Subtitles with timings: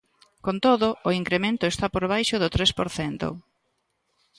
[0.45, 3.27] Con todo, o incremento está por baixo do tres por cento.